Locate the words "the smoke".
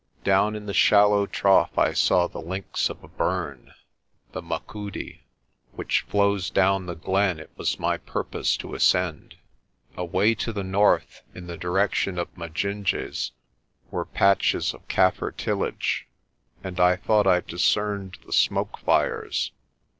18.25-18.79